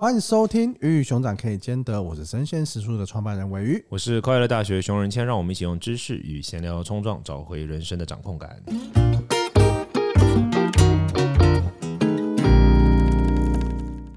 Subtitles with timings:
[0.00, 8.62] 欢迎收听《鱼与熊掌可以兼得》，我是生鲜食书的创办人尾鱼，我是快乐大学熊仁谦，让我们一起用知识与闲聊冲撞，找回人生的掌控感。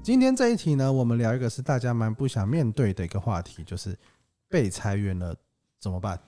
[0.02, 3.94] 今天这一题呢，我们聊一个是大家蛮不想面对的一个话题，就是
[4.48, 5.36] 被裁员了
[5.78, 6.18] 怎么办？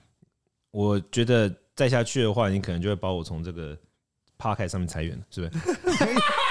[0.70, 3.74] 我觉得再下去的话，你可能就会把我从这个
[4.36, 5.64] Podcast 上面裁员了，是不是？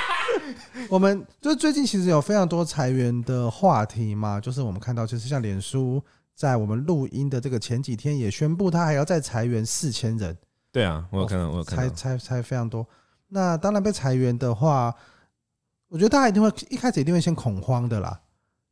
[0.89, 6.03] 我们就最近其实有非常多裁员的话题嘛，就是我们看到，就是像脸书
[6.35, 10.37] 在我们录音的这个前几天也宣布，他还要再裁员四千人。
[10.71, 12.87] 对啊，我有看到，我有看到，裁裁裁非常多。
[13.27, 14.93] 那当然被裁员的话，
[15.87, 18.19] 我觉得大家一定会一开始一定会先恐慌的啦，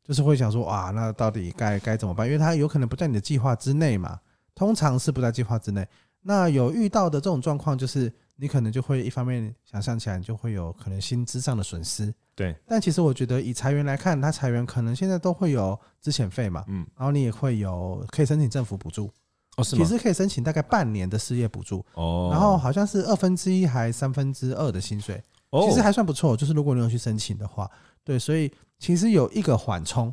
[0.02, 2.26] 就是会想说啊，那到底该该怎么办？
[2.26, 4.20] 因为他有可能不在你的计划之内嘛，
[4.54, 5.86] 通常是不在计划之内。
[6.22, 8.12] 那有遇到的这种状况就是。
[8.36, 12.12] 你可能就会一方面想象起来，就会有可能薪资上的损失。
[12.34, 19.08] 对，但其实我觉得以裁员来看，他裁员可能现在都会有资遣费嘛，嗯，然后你也会有可以申请政府补助，
[19.56, 19.84] 哦，是吗？
[19.84, 26.36] 其实可以申请大概半年的失业补助，哦，然后好像是二分之一还三分之二的薪水，哦其实还算不错。
[26.36, 27.70] 就是如果你有去申请的话，
[28.02, 30.12] 对，所以其实有一个缓冲。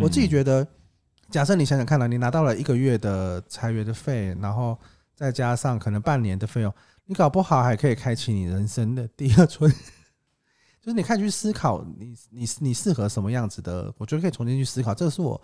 [0.00, 0.66] 我自己觉得，
[1.30, 4.76] 假设你想想看了，你拿到了一个月的裁员的费，然后
[5.22, 6.74] 再加上可能半年的费用。
[7.04, 9.70] 你搞不好还可以开启你人生的第二春，
[10.82, 14.92] 就是你看去思考你你你适合什么样子的，我觉得可以重新去思考。
[14.92, 15.40] 这个是我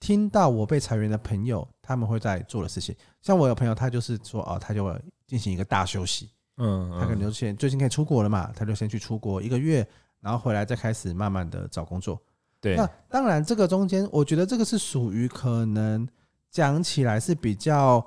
[0.00, 2.96] 听到我被裁员的朋友他们会在做的事情。
[3.20, 9.86] 像我有朋友，他就是说哦，他就会进行一个大休息，嗯，他可能就先最近可以出国了嘛，他就先去出国一个月，
[10.20, 12.18] 然后回来再开始慢慢的找工作。
[12.62, 16.08] 对，那当然这个中间，我觉得这个是属于可能
[16.50, 18.06] 讲起来是比较。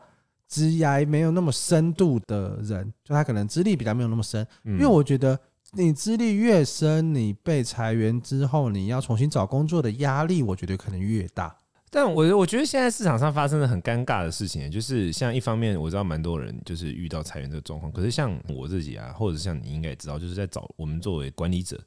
[0.52, 5.40] 职涯没有那么深度的人，就他可能资历比较没有那么深，因为我觉得
[5.72, 11.56] 你资历越深，你被裁员之后，你要重新找工作的压力，我觉得可能越大。
[11.90, 21.82] 但我我觉得现在市场上发生了很尴尬的事情，就是像一方面我知道蛮多人就是遇到裁员这个状况，可是像我自己啊，或者像你应该也知道，就是在找我们作为管理者，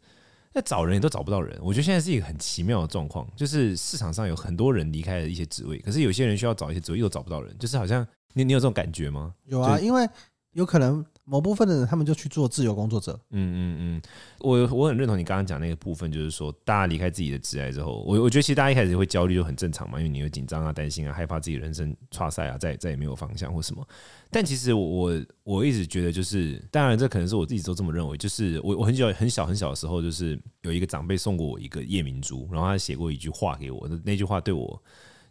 [0.55, 1.59] 在找人也都找不到人。
[1.63, 8.07] 我觉得现在是一个很奇妙的状况，就是市场上有很多人离开了一些职位，可是有些人需要找一些职位又找不到人，就是好像。
[8.35, 9.35] 你你有这种感觉吗？
[9.47, 10.07] 有啊，因为
[10.53, 13.19] 有可能某部分的人他们就去做自由工作者。
[13.31, 14.03] 嗯嗯嗯，
[14.41, 23.85] 我我很认同你刚刚讲那个部分，就是说大家离开自己的职业之后，我我觉得其实大家一开始会焦虑就很正常嘛，因为你会紧张啊、担心啊、害怕自己人生挫赛啊，再再也没有方向或什么。
[24.31, 34.81] 但其实我我我一直觉得，就是当然这可能是我自己都这么认为，就是我我很小很小很小的时候，就是有一个长辈送过我一个夜明珠，然后他写过一句话给我，那那句话对我。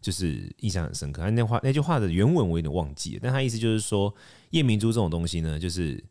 [0.03, 4.13] 就是印象很深刻，他那话那句话的原文我有点忘记了，但他意思就是说，
[4.49, 6.03] 夜明珠这种东西呢，就是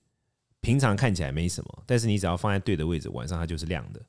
[0.62, 4.00] 平常看起来没什么，但是你只要放在对的位置，晚上它就是亮的。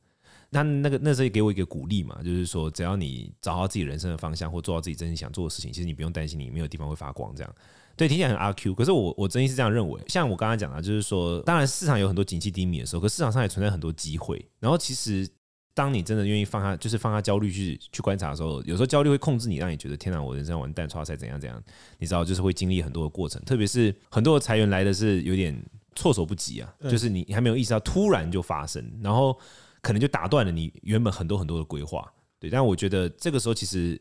[0.50, 7.36] 那那个那时候也给我一个鼓励嘛，就是说，只要你找到自己人生的方向，或做到自己真正想做的事情，其实你不用担心你没有地方会发光。
[7.36, 7.56] 这样
[7.98, 10.02] 对，听起来很阿 Q，可是我我真心是这样认为。
[10.08, 14.44] 像我刚刚讲的，就是说，当然市场有很多景气低迷的时候，可市场上也存在很多机会。
[14.60, 15.28] 然后其实。
[15.76, 21.60] 当你真的愿意放下，就是放下焦虑去去观察的时候，有时候焦虑会控制你，让你觉得天哪，我人生完蛋，剉赛怎样怎样？
[21.98, 25.60] 你知道，就是会经历很多的过程，特别是很多的裁员来的是有点
[25.96, 29.36] 措手不及啊，就是你还没有意识到，突然就发生，然后
[29.82, 32.08] 可能就打断了你原本很多很多的规划。
[32.40, 34.00] 对，但我觉得这个时候其实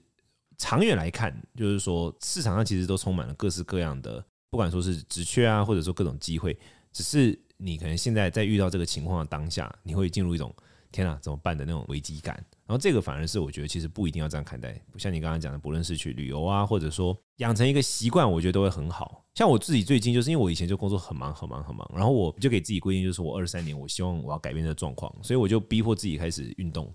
[0.59, 6.55] 长远来看，就是说市场上其实都充满了各式各样的，不管说是职缺啊，或者说各种机会，
[6.93, 10.55] 只是你可能现在在遇到这个情况的当下，你会进入一种。
[10.93, 12.37] 天啊，怎么办的那种危机感，
[12.67, 19.25] 然后这个反而是我觉得其实不一定要这样看待，不像你刚刚讲的，不论是去旅游啊，或者说养成一个习惯，我觉得都会很好。
[19.35, 26.93] 像我自己最近就是因为我以前就工作很忙很忙很忙，然后我就给自己规定，就是我二三年我希望我要改变这个状况，所以我就逼迫自己开始运动。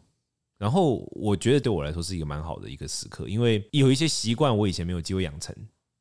[0.60, 5.56] 然后我觉得对我来说是一个蛮好的一个时刻，因为有一些习惯我以前没有机会养成，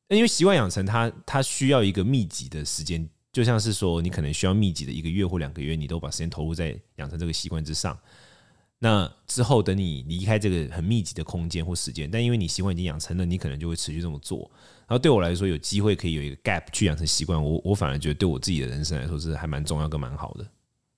[0.08, 3.08] 因为习惯养成它它需要一个密集的时间。
[3.36, 7.94] 就像是说，你可能需要密集的一个月或两个月，你都把时间投入在养成这个习惯之上。
[8.78, 14.50] 那之后，等你离开这个很密集的空间或时间，但因为你习惯已经养成了，你可能就会持续这么做。
[14.88, 20.46] 然后对我来说，有机会可以有一个 gap 去养成习惯，我我反而觉得对我自己的人生来说是还蛮重要跟蛮好的。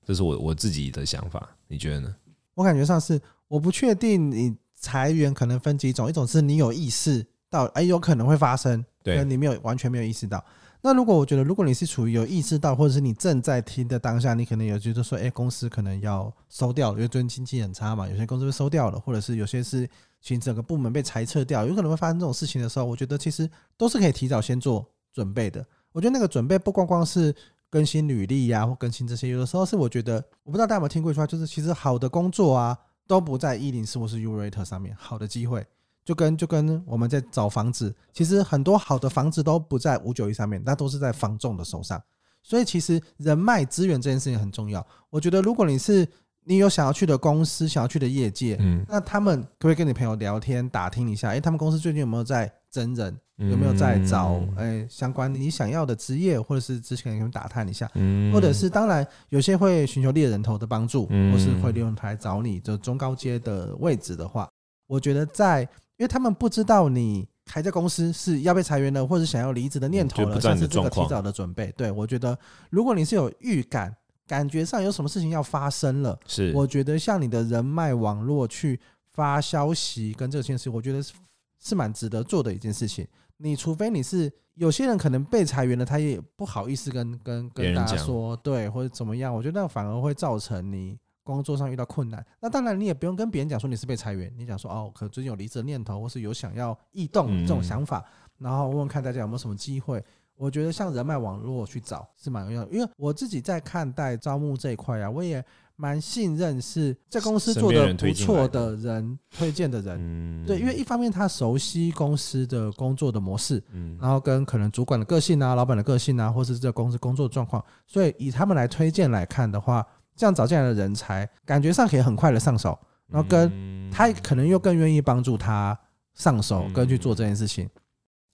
[0.07, 2.15] 这是我我自己的想法，你觉得呢？
[2.55, 10.45] 我感觉上是我不确定，你裁员可能分几种，一种是你有意识到，哎，有可能会发生，对，你没有完全没有意识到。
[10.81, 19.89] 那如果我觉得，如果你是处于有意识到，或者是你正在听的当下，你可能有觉得说，哎，公司可能要收掉了，因为最近经济很差嘛，有些公司被收掉了，或者是有些是
[20.21, 25.65] 其整个部门被裁撤掉，有可能会发生这种事情的时候，我觉得其实都是可以提早先做准备的。
[25.91, 27.35] 我觉得那个准备不光光是
[27.69, 35.67] 更新履历呀，或更新这些，有的时候是我觉得，我不知道大家有没有听过一句话，就是其实好的工作啊，都不在一零四或是 Urate 上面，好的机会
[36.09, 42.03] 就跟就跟我们在找房子，其实很多好的房子都不在五九一上面，那都是在房仲的手上。
[42.43, 44.87] 所以其实人脉资源这件事情很重要。
[45.11, 46.09] 我觉得如果你是
[46.45, 51.29] 你有想要去的公司，想要去的业界，嗯，那他们可不可以跟你朋友聊天打听一下？
[51.29, 53.15] 诶，他们公司最近有没有在真人？
[53.37, 57.87] 有没有在找诶相关你想要的职业，或者是之前有没有打探一下？
[57.97, 64.49] 嗯或者是当然有些会寻求猎人头的帮助，或是会利用他来找你的中高阶的位置的话，
[64.87, 65.69] 我觉得在
[65.99, 71.71] 因为他们不知道你还在公司是要被裁员了，或者想要离职的念头了，算是这个提早的准备。
[71.77, 72.37] 对，我觉得
[72.71, 73.95] 如果你是有预感。
[74.29, 78.79] 感觉上有什么事情要发生了，是我觉得像你的人脉网络去
[79.15, 81.15] 发消息跟这件事，我觉得是
[81.59, 83.09] 是蛮值得做的一件事情。
[83.39, 90.99] 你除非你是有些人可能被裁员了，他也不好意思跟跟跟大家说，对或者怎么样，我觉得那反而会造成你
[91.35, 92.25] 工作上遇到困难。
[92.41, 98.05] 那当然你也不用跟别人讲说你是被裁员，你讲说哦，可能最近有离职的念头，或是有想要异动这种想法，
[98.39, 100.03] 然后问问看大家有没有什么机会。
[100.37, 105.45] 我觉得像人脉网络去找是蛮有用的，因为我自己在看待招募这一块啊，我也
[105.75, 113.61] 蛮信任是在公司做的不错的人推荐的人，对，因为一方面他熟悉公司的工作的模式，
[114.01, 119.85] 然后跟可能主管的个性啊、老板的个性啊，或是这公司工作状况，所以以他们来推荐来看的话，
[120.19, 122.77] 这样找进来的人才感觉上可以很快的上手，
[123.07, 123.51] 然后跟
[123.91, 125.79] 他可能又更愿意帮助他
[126.15, 127.67] 上手跟去做这件事情。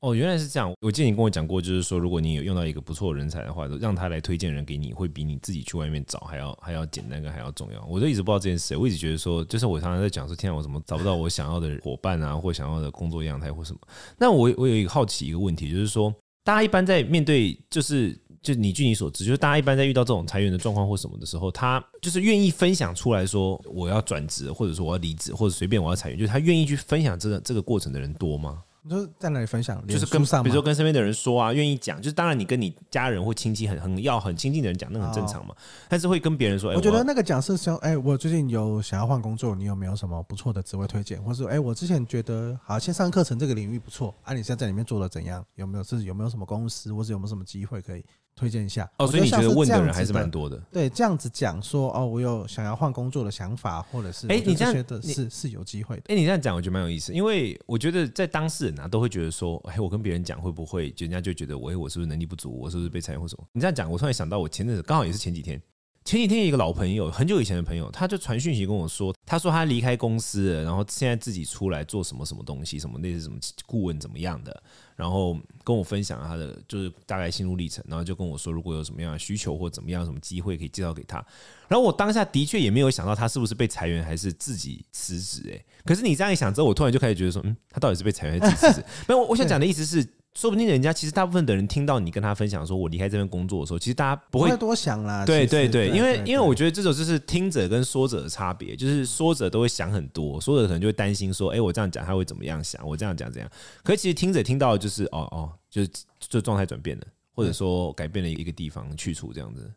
[0.01, 0.71] 哦，原来是这样。
[0.83, 7.83] 我记得你跟我讲过，就是说，如果你有用到一个不错的人才的话，让他来推荐人给你，会比你自己去外面找还要还要简单，跟还要重要。
[7.87, 13.81] 我就一直不知道这件事，我一直觉得说，就是我常常在讲说，天啊，我怎么找不到我想要的伙伴啊，或想要的工作样态或什么？
[14.19, 18.15] 那我我有一个好奇一个问题，就是说，大家一般在面对，就是
[18.45, 28.63] 就你据你所知，就是大家一般在遇到这种裁员的状况或什么的时候，他就是愿意分享出来说我要转职，或者说我要离职，或者随便我要裁员，就是他愿意去分享这个这个过程的人多吗？
[28.87, 29.83] 你说在哪里分享？
[29.87, 31.97] 就是跟比如说跟身边的人说啊，愿意讲。
[31.97, 35.55] 就是当然你跟你家人或亲戚很很要很亲近的人讲，那很正常嘛。
[35.89, 41.19] 但是会跟别人说，我觉得那个讲是说，哎，我最近有想要换工作，你有没有什么不错的职位推荐？
[41.23, 45.43] 或者说，哎，我之前觉得好，线上课程这个领域不错，啊，你现在在里面做的怎样？
[45.55, 48.05] 有没有是有没有什么公司，或者有没有什么机会可以？
[48.37, 50.57] 推荐一下哦，所以你觉得问的人还是蛮多的。
[50.73, 56.03] 对，这样子讲说哦，我有想要换工作的想法，或者是哎，你这样觉得是是有机会的。
[56.09, 63.47] 哎，你这样讲我觉得蛮有意思，因为我觉得在当事人啊都会觉得说，哎，我跟别人讲会不会，人家就觉得我哎，我是不是能力不足，我是不是被裁员或什么？
[63.53, 65.61] 你这样讲，我突然想到，我前阵子刚好也是前几天。
[66.05, 74.63] 前几天一个老朋友，很久以前的朋友，他就传讯息跟我说，他说他离开公司，然后现在自己出来做什么什么东西，什么类似什么顾问怎么样的，
[74.97, 75.35] 然后
[75.65, 81.25] 跟我分享他的就是大概心路历程，然后就跟我说，如果有什么样的需求或怎么样什么机会可以介绍给他。
[81.69, 88.85] 然后我当下的确也没有想到他是不是被裁员还是自己辞职，哎，可是你这样一想之后，我突然就开始觉得说，嗯，他到底是被裁员还是辞职？
[89.09, 90.07] 没有，我想讲的意思是。
[90.35, 95.25] 说不定人家其实大部分的人听到你跟他分享说，我离开这边工作的时候，其实大家不会，多想啦。
[95.25, 102.85] 对对对，因为因为我觉得这种就是听者跟说者的差别，就是说者都会想很多，说者可能就会担心说，哎，我这样讲他会怎么样想？
[102.87, 103.49] 我这样讲怎样？
[103.85, 109.71] 可是其实听者听到的就是，哦哦，就是就状态转变了，或者说改变了一个地方去处这样子。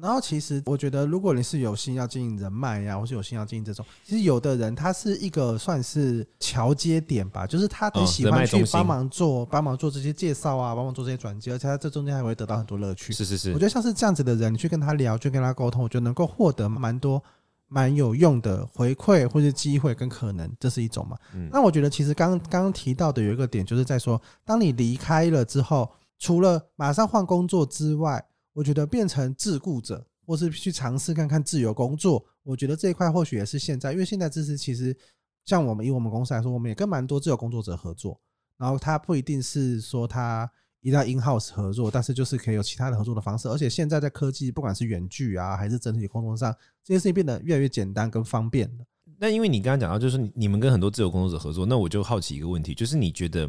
[0.00, 13.12] 然后其实我觉得，如果你是有心要经营人脉呀，或是有心要经营这种，其实有的人他是一个算是桥接点吧，就是他很喜欢去帮忙做帮忙做这些介绍啊，帮忙做这些转接，而且他这中间还会得到很多乐趣。
[13.12, 17.20] 是是是，我觉得像是这样子的人，你去跟他聊，去跟他沟通，我觉得能够获得蛮多
[17.66, 21.16] 蛮有用的回馈或是机会跟可能，这是一种嘛。
[21.34, 25.90] 嗯那我觉得其实刚刚刚提到的有一个点，就是在说，当你离开了之后，
[26.20, 28.24] 除了马上换工作之外，
[28.58, 34.96] 我觉得变成自雇者，或是去尝试看看自由工作，我觉得这一块或许也是现在，因为现在知识其实
[35.44, 38.20] 像我们以我们公司来说，我们也跟蛮多自由工作者合作，
[38.56, 40.50] 然后他不一定是说他
[40.80, 48.84] 一定要 in house 合作，但是就是可以有其他的合作的方式，而且现在在科技不管是远距啊，还是整体工作上，这些事情变得越来越简单跟方便了。
[49.20, 53.48] 那因为你刚刚讲到，就是你们跟很多自由工作者合作，那我就好奇一个问题，就是你觉得？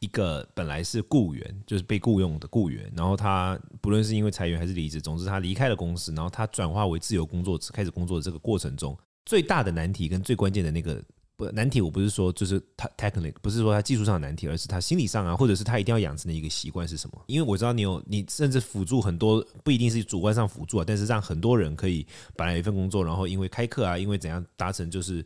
[0.00, 11.02] 一个本来是雇员，就是被雇佣的雇员，然后他不论是因为裁员还是离职，总之他离开了公司，然后他转化为自由工作者，开始工作的这个过程中，最大的难题跟最关键的那个
[11.36, 17.22] 不难题，我不是说就是他 technical，不是说他技术上的难题，而是他心理上啊，或者是他一定要养成的一个习惯是什么？
[17.26, 25.22] 因为我知道你有，你甚至辅助很多，不一定是主观上辅助啊，但是让很多人可以本来一份工作，然后因为开课啊，因为怎样达成就是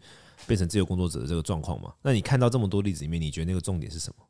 [0.49, 1.95] 变成自由工作者的这个状况嘛。
[2.03, 4.25] 那你看到这么多例子里面，你觉得那个重点是什么？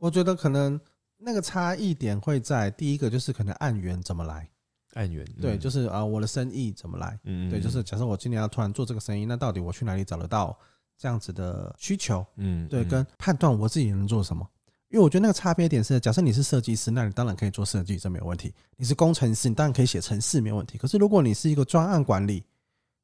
[0.00, 0.80] 我觉得可能
[1.18, 4.48] 那个差异点会在第一个，就是可能案源怎么来，
[4.94, 7.20] 案源，对，就是啊，我的生意怎么来？
[7.24, 10.58] 嗯，对，就是假设我今年要突然做这个生意，那到底我去哪里找得到
[10.98, 12.26] 这样子的需求？
[12.36, 14.48] 嗯，对，跟判断我自己能做什么？
[14.88, 20.78] 因为我觉得那个差别点是，假设你是设计师，那你当然可以做设计，这没有问题；你是工程师，你当然可以写程式，没有问题。
[20.78, 22.42] 可是如果你是一个专案管理，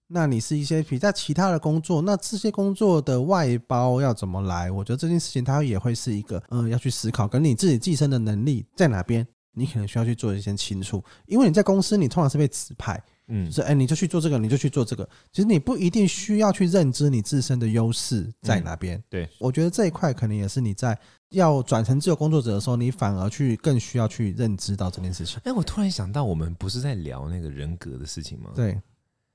[0.09, 4.71] 那你是一些比较其他的工作，那这些工作的外包要怎么来？
[4.71, 11.03] 我觉得这件事情它也会是一个，嗯，要去思考，跟你自己自身的能力在哪边，你可能需要去做一些清楚。
[11.27, 15.09] 因为你在公司，你通常是被指派，嗯，是哎，你就去做这个，你就去做这个。
[15.33, 19.03] 其实你不一定需要去认知你自身的优势在哪边。
[19.11, 20.97] 对，我觉得这一块可能也是你在
[21.31, 25.41] 要转成自由工作者的时候，你反而去更需要去认知到这件事情。
[25.43, 28.51] 哎，我突然想到，我们不是在聊那个人格的事情吗？
[28.55, 28.81] 对。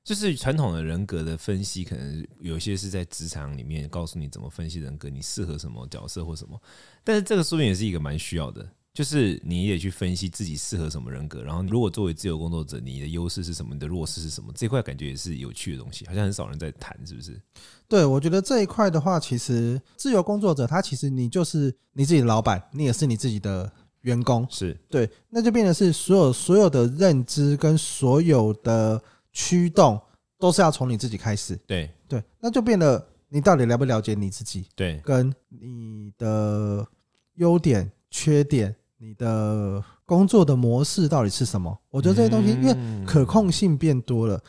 [0.04, 6.60] 就是传统的人格的分析，可能有些是在职场里面告诉你怎么分析人格，你适合什么角色或什么。
[7.04, 11.44] 但是这个说明也是一个蛮需要的，就是你也去分析自己适合什么人格。
[11.44, 17.40] 然后，如果作为自由工作者，你的优势是什么，你的弱势是什么，这块感觉也是有趣的东西，好像很少人在谈，是不是？
[17.88, 29.00] 对，我觉得这一块的话，其实自由工作者他其实你就是你自己的老板，你也是你自己的员工，是对，那就变成是所有所有的认知跟所有的。
[29.32, 30.00] 驱动
[30.38, 34.68] 都是要从你自己开始，对对，那就变得你到底了不了解你自己？
[34.76, 36.86] 对，跟你的
[37.36, 41.78] 优点、缺点，你的工作的模式到底是什么？
[41.90, 44.42] 我觉得这些东西，因为可控性变多了，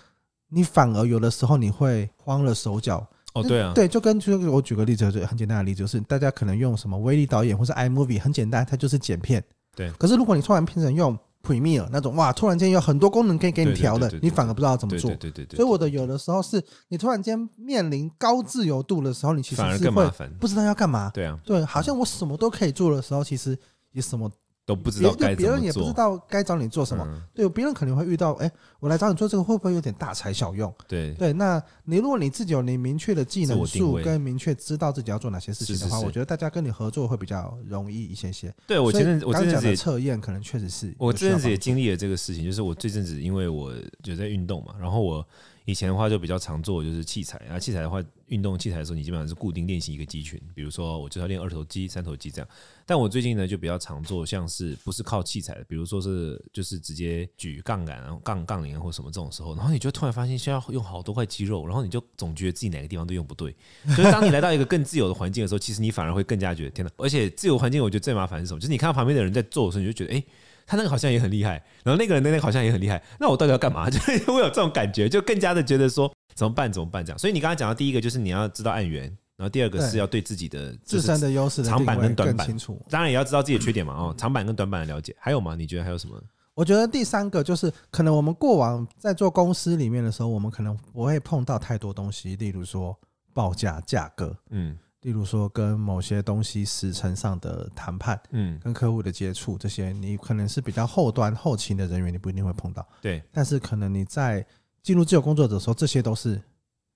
[0.48, 3.06] 你反而有的时候你会慌了手脚。
[3.34, 9.42] 哦，对啊，对，就跟就我举个例子，就很简单的例子，就是大家可能用什么威力导演或是 iMovie，很简单，它就是剪片。
[9.74, 15.10] 对，可是如果你突然变成用 Premiere 那种哇，突然间有很多功能可以给你调的，你反而不知道怎么做。
[15.16, 15.56] 对对对。
[15.56, 20.08] 所以我的有的时候是你突然间面临高自由度的时候，你其实是会
[20.38, 21.10] 不知道要干嘛。
[21.10, 21.38] 对啊。
[21.44, 23.58] 对，好像我什么都可以做的时候，其实
[23.92, 24.30] 也什么。
[24.64, 27.04] 都不知道别人也不知道该找你做什么。
[27.08, 30.72] 嗯、对，别人可能会遇到，哎、欸，我来找你做这个会不会有点大材小用？
[30.86, 38.54] 对对，那你如果你自己有你明确的技能数跟明确知道自己要做哪些事情的话，我觉得大家跟你合作会比较容易一些些。
[38.66, 43.72] 对，我前阵我这阵子测验可能确实是，我这阵子也经历了这个事情，就是我这阵子因为我
[44.04, 45.26] 有在运动嘛，然后我。
[45.64, 52.48] 以前的话就比较常做就是器材，啊器材的话，运动器材的时候你基本上是固定练习一个肌群，比如说我就要练二头肌、三头肌这样。
[52.84, 63.54] 但我最近呢就比较常做，像是不是靠器材的，比如说是就是直接举杠杆、然后杠杠铃或什么这种时候，然后你就突然发现需要用好多块肌肉，然后你就总觉得自己哪个地方都用不对。
[63.94, 66.90] 所以当你来到一个更自由的环境的时候，其实你反而会更加觉得天哪！
[66.96, 68.58] 而且自由环境我觉得最麻烦是什么？
[68.58, 70.24] 就是你看到旁边的人在做的时候，你就觉得哎。
[70.66, 73.88] 他那个好像也很厉害，然后那个人那个好像也很厉害，那我到底要干嘛？
[73.90, 76.72] 就会有这种感觉，就更加的觉得说怎么办？
[76.72, 77.04] 怎么办？
[77.04, 77.18] 这样。
[77.18, 79.04] 所以你刚刚讲到第一个就是你要知道案源，
[79.36, 83.94] 然后第二个是要对自己的自身的优势、长板跟短板清楚，当然也要知道自己的缺点嘛。
[83.94, 85.54] 哦，长板跟短板的了解，还有吗？
[85.54, 86.20] 你觉得还有什么？
[86.54, 92.94] 我觉得第三个就是可能我们过往在做公司里面的时候，我们可能不会碰到太多东西，例如说
[93.32, 94.76] 报价、价格，嗯。
[95.02, 102.86] 例如说，跟某些东西时程上的谈判，嗯，跟客户的接触，这些你可能是比较后端后勤的人员，你不一定会碰到。
[103.00, 104.46] 对，但是可能你在
[104.82, 106.40] 进入自由工作者的时候，这些都是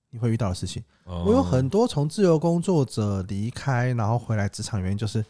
[0.09, 0.83] 你会遇到的事情。
[1.05, 5.23] 我有很多从自由工作者离开，然后回来职场原因就是，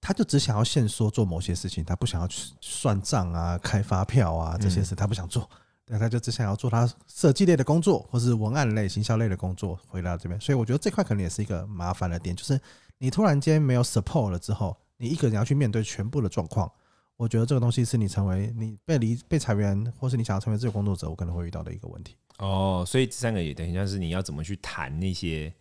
[0.00, 5.48] 他就只想要现说做某些事情，他不想要去算账啊、开发票啊这些事，他不想做。
[5.86, 10.40] 对，他就只想要做他设计类的工作，或是文案类、行销类的工作，回到这边。
[10.40, 12.58] 所以我觉得这块可能也是一个麻烦的点，就是
[12.98, 16.70] 你突然间没有 support 了之后，你一个人要去面对全部的状况。
[17.16, 22.16] 我觉得这个东西是你成为你被离被裁员，或是你想要成为自由工作者，我可能会遇到的一个问题。
[22.38, 25.52] 哦，所以这三个也等于像是你要怎么去谈那些。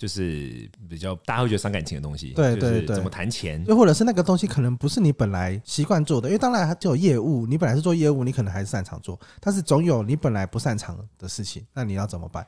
[0.00, 12.46] 就是比较大家会觉得伤感情的东西，对对对，怎么谈钱，又或者是那个东西可能不是你本来习惯做的，因为当然它就有业务，你本来是做业务，你可能还是擅长做，但是总有你本来不擅长的事情，那你要怎么办？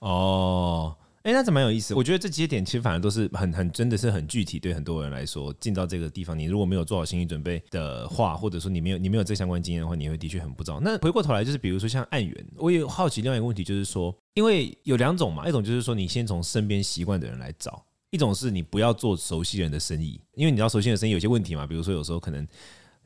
[0.00, 0.94] 哦。
[1.26, 1.92] 哎，那这蛮有意思？
[1.92, 10.78] 我觉得这几点其实反而都是很很真的是很具体，对很多人来说，进到这个地方，你如果没有做好心理准备的话，或者说你没有你没有这相关经验的话，你会的确很不知道。
[10.80, 22.46] 那回过头来，就是比如说像案源，我也好奇另外一个问题，就是说，因为有两种嘛，一种就是说你先从身边习惯的人来找，一种是你不要做熟悉人的生意，因为你知道熟悉人的生意有些问题嘛，比如说有时候可能。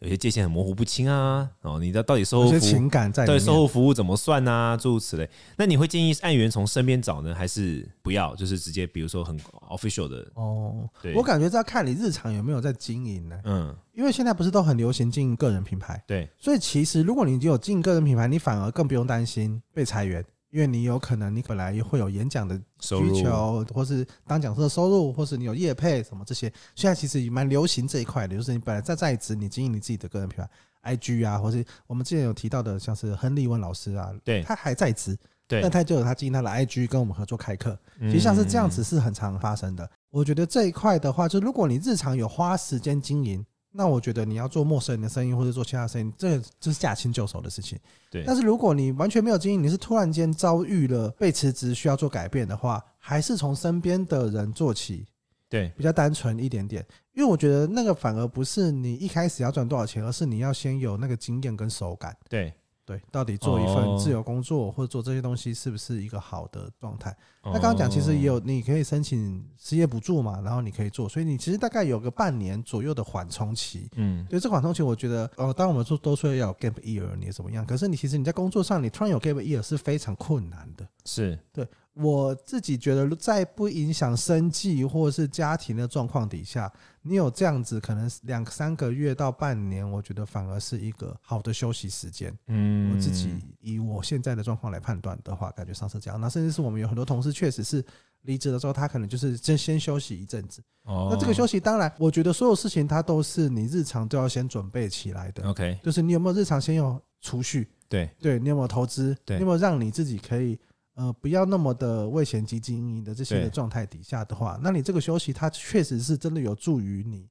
[0.00, 4.74] 有些界限很模糊不清啊，哦，你的到底售后服务情感在对售后服务怎么算啊？
[4.74, 5.28] 诸如此类。
[5.58, 8.34] 那你会建议案源从身边找呢，还是不要？
[8.34, 9.38] 就是直接比如说很
[9.68, 10.88] official 的哦。
[11.02, 13.38] 对，我感觉这要看你日常有没有在经营呢。
[13.44, 20.24] 嗯，因为现在不是都很流行经营个人品牌，对，所以其实如果你有经营个人品牌，你反而更不用担心被裁员。
[20.50, 28.36] 因为你有可能，你本来会有演讲的需求，或是当讲师的收入，或是你有业配什么这些，现在其实也蛮流行这一块的。
[28.36, 35.16] 就是你本来在在职，你经营你自己的个人品牌，IG 啊，或是我们之前有提到的，像是亨利文老师啊，对，他还在职，
[35.46, 39.88] 对，但他就有他经营他的 IG 跟我们合作开课，其实像是这样子是很常发生的。
[40.10, 47.78] 我觉得这一块的话，就如果你日常有花时间经营，那我觉得你要做陌生人的生意或者做其他生意，这这是驾轻就熟的事情。
[48.10, 55.06] 对，但是如果你完全没有经验，你是突然间遭遇了被辞职需要做改变的话，还是从身边的人做起，
[55.48, 56.84] 对，比较单纯一点点。
[57.12, 62.16] 因为我觉得那个反而不是你一开始要赚多少钱，而是你要先有那个经验跟手感。
[62.28, 62.52] 对
[62.90, 67.16] 对，到底做一份自由工作或者做这些东西是不是一个好的状态？
[67.44, 73.88] 那刚刚讲其实也有，你可以申请失业补助嘛，然后你可以做，所以你其实大概有个半年左右的缓冲期。
[73.94, 77.64] 嗯，对，这缓冲期我觉得，哦，当我们说都说要有 gap year，你怎么样？
[77.64, 80.84] 可是你其实你在工作上，你突然有 gap year 是非常困难的。
[81.04, 81.64] 是对。
[81.94, 92.32] 我自己觉得，在不影响生计或者是家庭的状况底下，你有这样子可能两三个月到半年，我觉得反而是一个好的休息时间。
[92.46, 96.20] 嗯，我自己以我现在的状况来判断的话，感觉上是这样。
[96.20, 97.84] 那甚至是我们有很多同事，确实是
[98.22, 100.62] 离职的时候，他可能就是先先休息一阵子。
[100.84, 105.46] 哦，那这个休息，当然，我觉得所有事情它都是你日常都要先准备起来的。
[105.48, 107.68] OK，就是你有没有日常先有储蓄？
[107.88, 109.14] 对，对你有没有投资？
[109.24, 110.56] 对，你有没有让你自己可以？
[111.00, 117.26] 呃，不要那么的为钱汲汲营营的这些的状态底下的话，那你这个休息它确实是真的有助于你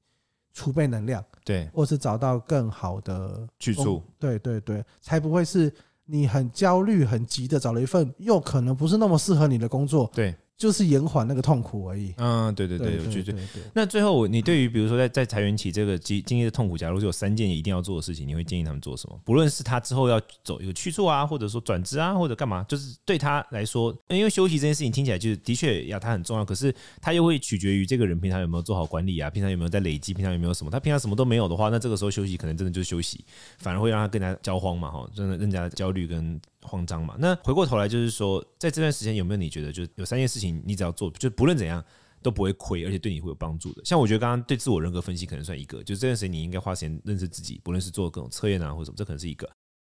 [0.53, 5.71] 储备能量，对，或是找到更好的去处，对对对，才不会是
[6.05, 10.35] 你很焦虑、很急的找了一份又可能不是那么适合你的工作，对。
[10.59, 12.13] 就是延缓那个痛苦而已。
[12.17, 13.33] 嗯，对对对，我觉得。
[13.73, 19.17] 那最后，你对于比如说在在裁员期这个经经历的痛苦，假如有三件一定要做的事情，你会建议他们做什么？
[19.23, 26.43] 不论是他之后要走一个去处啊，或者说转职啊，或者干嘛，就是对他来说，因为休息这件事情听起来就是的确呀，他很重要。
[26.43, 30.69] 可是他又会取决于这个人平常有没有做好管理啊，平常有没有在累积，平常有没有什么？
[30.69, 33.23] 他平常什么都没有的话，那这个时候休息可能真的就是休息，
[33.59, 36.37] 反而会让他更加焦慌嘛，哈，真的更加焦虑跟。
[36.69, 37.15] 慌张嘛？
[37.19, 41.83] 那回过头来就是说，在这段时间有没有你觉得，就是有三件事情你只要做，就不论怎样
[42.21, 43.83] 都不会亏，而且对你会有帮助的？
[43.83, 49.49] 像我觉得刚刚对自我人格分析可能算一个，就是这段时间你应该花时间认识自己，不论是做各种测验啊或者什么，这可能是一个。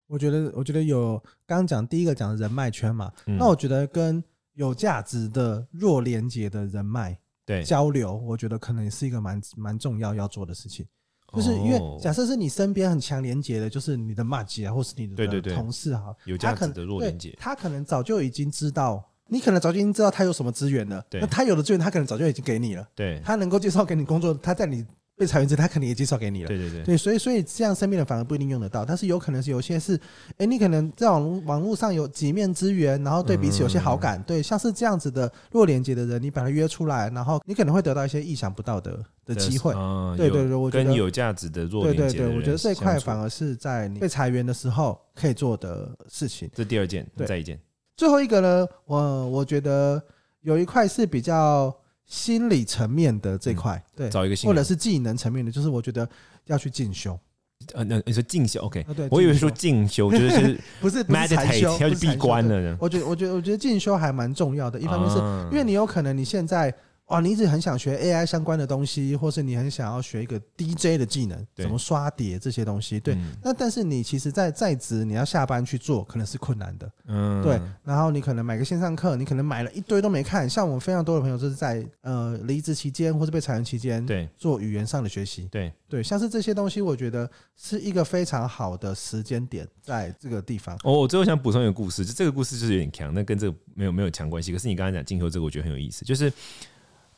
[0.08, 10.86] 我觉得，我觉得有刚刚讲第一个讲的人脉圈嘛，嗯、那我觉得跟有价值的弱连接的人脉对交流，我觉得可能也是一个蛮蛮重要要做的事情。
[11.34, 21.06] 就是因为假设是你身边很强连接的，就是你的麻吉啊，或是你的同事哈，有价值的弱连结，他可能早就已经知道，你可能早就已经知道他有什么资源了。
[21.13, 22.88] 那他有的资源，他可能早就已经给你了。
[22.96, 24.86] 对，他能够介绍给你工作，他在你。
[25.18, 26.48] 被裁员之后，他肯定也介绍给你了。
[26.48, 30.00] 对对对，对，所以所以这样身边的反而不一定用得到，但是有可能是有些是，
[30.38, 39.74] 哎，你可能在网网络上有几面之缘，然后对彼此有些好感，对，像是这样子的弱连接的人，你把他约出来，然后你可能会得到一些意想不到的的机会。
[40.16, 46.48] 对对对，我觉得跟有价值的弱连接，对对对，我觉得这一块反而是在你被裁员的时候可以做的事情。
[46.54, 47.60] 这第二件，再一件，
[47.96, 50.00] 最后一个呢，我我觉得
[50.42, 51.76] 有一块是比较。
[52.08, 56.10] 心理层面的这块，对，找一个或者是技能层面的，就是我觉得
[56.46, 57.20] 要去进修。
[57.74, 58.84] 呃，那你说进修，OK？
[58.96, 62.76] 对，我以为说进修就是 不是 meditate 要去闭关了。
[62.80, 64.80] 我觉得，我觉得，我觉得进修还蛮重要的。
[64.80, 65.17] 一方面是
[65.52, 66.74] 因为你有可能你现在。
[67.08, 73.00] 哇，你一直很想学 AI 相关的东西，或是你很想要学一个 DJ 的技能，怎么刷碟这些东西？
[73.00, 76.91] 对，那但是你其实，在在职你要下班去做，可能是困难的。
[77.06, 77.62] 嗯，对。
[77.86, 80.50] 然后你可能买个线上课，你可能买了一堆都没看。
[80.50, 85.48] 像我们非常多的朋友，就是在呃离职期间或是被裁员期间，对，做语言上的学习。
[85.50, 90.78] 对对，像是这些东西，我觉得是一个非常好的时间点，在这个地方。
[90.84, 94.52] 哦，我最后想补充一个故事，就这个故事就是有点强，那跟这个没有没有强关系。
[94.52, 96.30] 可是你刚才讲进修这个，我觉得很有意思，就是。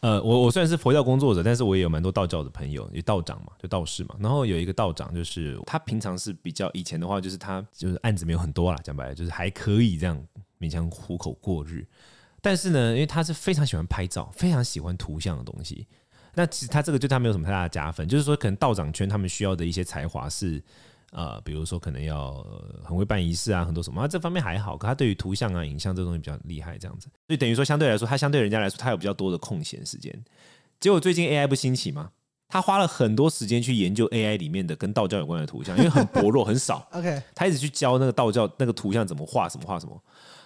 [0.02, 4.16] 呃，我我虽然是佛教工作者，但是我也有蛮多道教的朋友，有道长嘛，就道士嘛。
[4.20, 10.22] 然后有一个道长，就是他平常是比较以前的话，就是他就是案子没有很多啦，讲白了就是还可以这样
[10.60, 11.86] 勉强糊口过日。
[12.42, 15.86] 但是呢，因为他是非常喜欢拍照，非常喜欢图像的东西，
[16.34, 20.64] 那其实他这个对他没有什么太大的加分，就是说可能道长圈他们需要的一些才华是。
[21.12, 22.46] 呃，比如说可能要
[22.84, 24.78] 很会办仪式啊，很多什么，他，这方面还好。
[24.78, 30.14] 可他对于图像啊、影像这东西比较厉害，这样子，所以等于说相对来说，他相对人家来说，他有比较多的空闲时间。
[30.80, 32.12] 结果最近 AI 不兴起吗？
[32.48, 36.88] 他花了很多时间去研究 AI 里面的跟道教有关的图像，因为很薄弱、很少。
[36.92, 40.02] OK，他一直去教那个道教那个图像怎么画，什么画什么。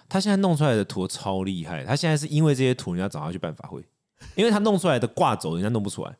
[0.09, 1.85] 他现在弄出来的图超厉害。
[1.85, 3.81] 他现在是因为这些图，人家找他去办法会，
[4.35, 6.13] 因为他弄出来的挂轴，人家弄不出来，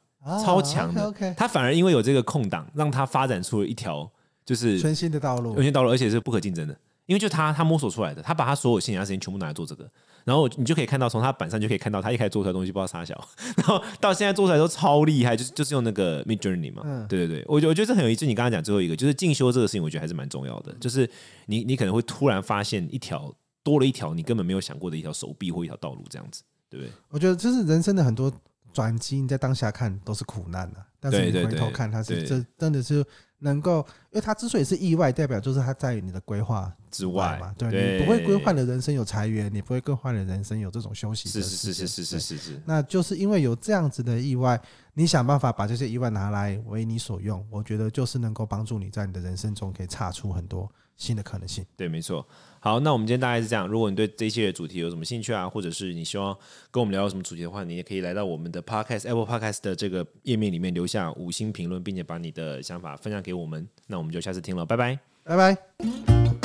[0.43, 1.03] 超强的。
[1.08, 4.10] OK，他反而因为有这个空档，让他发展出了一条。
[4.45, 9.89] 就是全新的道路，全新道路，而且是不可竞争的，因为就他他摸索出来的，他把他所有闲暇时间全部拿来做这个，
[10.25, 13.13] 然后你就可以看到从他板上就可以看到他一开始做出来的东西不知道啥小，
[13.58, 18.25] 然后到现在做出来都超厉害，就是就是用那个 Midjourney 嘛，嗯、对对对，我觉我觉得这很有意思。
[18.25, 21.10] 你刚刚讲最后一个就是进修这个事情，我觉得还是蛮重要的，就是
[21.45, 26.91] 你你可能会突然发现一条多了一条你根本没有想过的一条手臂或一条道路这样子，对不对？
[27.10, 28.32] 我觉得这是人生的很多
[28.73, 33.06] 转机，你在当下看都是苦难的、啊，但是你回头看，它是这真的是。
[33.43, 37.53] 能够，因为它之所以是意外，代表就是它在于你的规划之外嘛。
[37.58, 41.29] 对，对你不会规划的人生有裁员，你不会规划的人生有这种休息。
[41.29, 42.62] 是是是是是是是。
[42.65, 44.60] 那就是因为有这样子的意外，
[44.93, 51.65] 你想办法把这些意外拿来为你所用，我觉得就是能够帮助你在你的人生中可以差出很多新的可能性。
[51.75, 52.25] 对，没错。
[52.60, 53.67] 好，那我们今天大概是这样。
[53.67, 56.34] 如果你对这一系列主题有什么兴趣啊，或者是你希望
[56.71, 63.67] 跟我们聊什么主题的话，你也可以来到我们的 Podcast Apple Podcast 的这个页面里面留下五星评论，并且把你的想法分享给我们。
[63.88, 66.42] 那我们就下次听了，拜拜，拜拜。